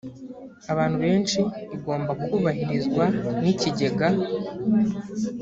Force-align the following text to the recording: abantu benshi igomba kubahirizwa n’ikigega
abantu 0.71 0.97
benshi 1.05 1.39
igomba 1.75 2.11
kubahirizwa 2.25 3.05
n’ikigega 3.41 4.07